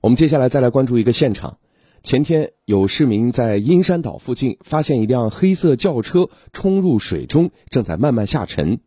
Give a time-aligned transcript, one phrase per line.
[0.00, 1.58] 我们接下来再来关注一个现场。
[2.02, 8.78] 前天有市民在阴山岛附近发现一辆黑色轿车冲入水中，正在慢慢下沉，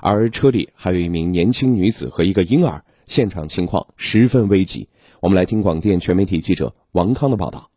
[0.00, 4.88] 而车里还有一名年轻女子和一个婴儿，现场情况十分危急。
[5.20, 7.70] 我们来听广电全媒体记者王康的报道。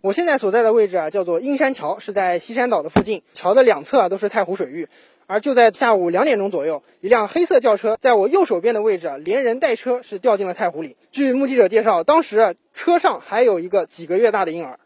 [0.00, 4.88] 我现在所在的位置啊，叫做阴山桥，是在西山岛的附近，桥的两侧啊都是太湖水域。
[5.28, 10.96] 而就在下午两点钟左右，一辆黑色轿车在我右手边的位置，连人带车是掉进了太湖里。
[11.12, 14.78] 据目击者介绍，当时车上还有一个几个月大的婴儿。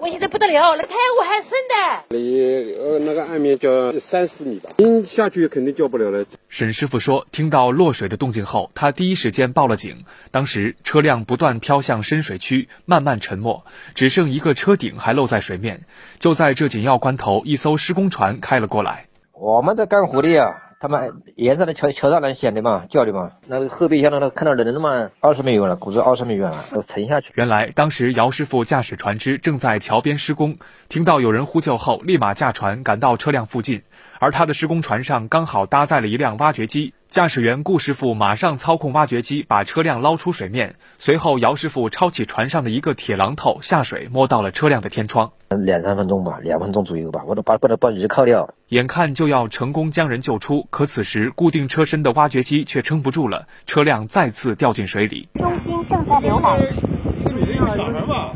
[0.00, 6.24] 危险的不得了，那太湖还深的，离呃那个岸面就三四米吧，晕下去肯定救不了了。
[6.48, 10.06] 沈师傅说，听到落水的动静后，他第一时间报了警。
[10.30, 13.62] 当时车辆不断飘向深水区，慢慢沉没，
[13.94, 15.82] 只剩一个车顶还露在水面。
[16.18, 19.09] 就在这紧要关头，一艘施工船开了过来。
[19.40, 23.30] 我们在干活的呀，他们沿着的桥桥上那显的嘛，叫的嘛。
[23.46, 27.32] 那个后备箱那个看到人了嘛，二十米远了，估计二十米远了，都沉下去。
[27.36, 30.58] 原来当时姚师傅驾驶船只正在桥边施工，
[30.90, 33.80] 听到有人呼救后，立马驾船赶到车辆附近，
[34.18, 36.92] 而他的施工船上刚好搭载了一辆挖掘机。
[37.10, 45.32] 驾驶员顾师傅马上操控挖掘机把车辆捞出水面，随后姚师傅抄起船上的一个铁榔头下水摸到了车辆的天窗。
[45.48, 48.54] 两三分钟吧，两分钟左右吧，我都把把它把鱼靠掉。
[48.68, 55.28] 眼看就要成功将人救出，可此时固定车身的挖掘机却撑不住了，车辆再次掉进水里。
[55.34, 56.60] 中心正在浏览。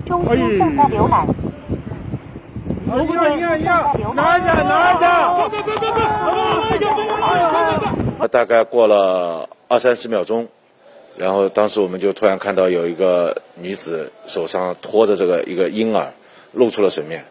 [0.04, 1.28] 中心正在浏览。
[2.84, 4.14] 中心正在浏览。
[4.14, 5.48] 拿下拿下！
[5.48, 6.02] 别别别别！
[8.28, 10.48] 大概过了二三十秒钟，
[11.16, 16.14] 然后当时我们就突然看到有一个女子手上拖着这个一个婴儿
[16.52, 17.24] 露出了水面。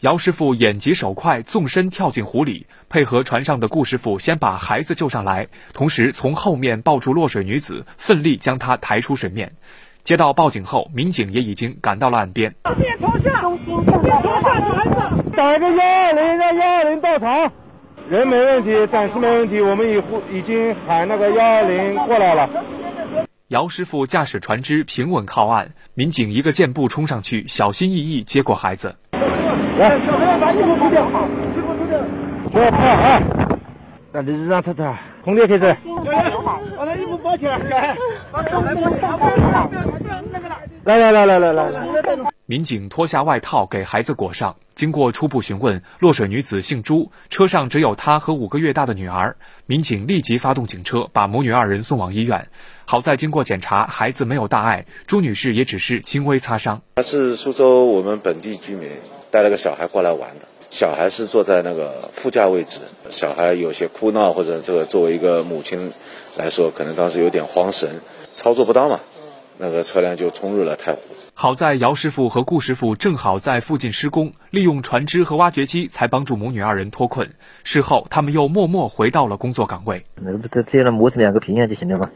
[0.00, 9.52] 姚师傅眼疾手快，纵身跳进湖里，配合船上的顾师傅先把孩子救上来，同时从后面抱住落水女子，奋力将她抬出水面。
[10.02, 12.54] 接到报警后，民警也已经赶到了岸边。
[12.64, 12.74] 中
[13.58, 14.99] 心正在调查。
[15.36, 17.52] 打个幺二零，让幺二零到场。
[18.08, 22.48] 人没问题，暂时没问题，我们已呼已经喊那个幺二零过来了。
[23.48, 28.96] 姚师傅驾驶船只平稳靠岸，民警一个箭步冲上去，小心翼翼接过孩子。
[29.12, 31.98] 来，小朋友把衣服脱掉，衣服脱掉，
[32.52, 33.22] 不要怕啊！
[34.12, 35.76] 那你让他他空调开着。
[36.76, 37.96] 把他衣服包起来，来，
[40.84, 41.80] 来来来来来来。
[42.50, 44.56] 民警脱下外套给孩子裹上。
[44.74, 49.36] 经过初步询问，落水女子姓朱，车上只有她和五个月大的女儿。
[49.66, 52.48] 民警立即发动警车，把母女二人送往医院。
[52.86, 56.82] 好在经过检查，孩子没有大碍，朱女士也只是轻微擦伤。
[56.96, 58.90] 她是苏州我们本地居民，
[59.30, 60.48] 带了个小孩过来玩的。
[60.70, 65.92] 小孩是坐在那个副驾位置，小孩有些哭闹，或者这个作为一个母亲
[66.36, 68.00] 来说，可能当时有点慌神，
[68.34, 68.98] 操作不当嘛，
[69.56, 71.00] 那个车辆就冲入了太湖。
[71.42, 77.30] 好在姚师傅和顾师傅正好在附近施工，利用船只和挖掘机才帮助母女二人脱困。
[77.64, 80.04] 事后，他们又默默回到了工作岗位。
[80.16, 82.10] 那不这这样磨成两个平安就行了吗？